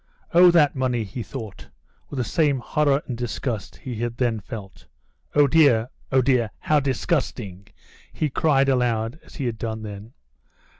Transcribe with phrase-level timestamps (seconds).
[0.33, 1.67] "Oh, that money!" he thought
[2.09, 4.87] with the same horror and disgust he had then felt.
[5.35, 5.91] "Oh, dear!
[6.11, 6.49] oh, dear!
[6.57, 7.67] how disgusting,"
[8.11, 10.13] he cried aloud as he had done then.